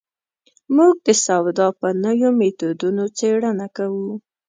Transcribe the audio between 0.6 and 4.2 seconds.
موږ د سودا په نویو مېتودونو څېړنه کوو.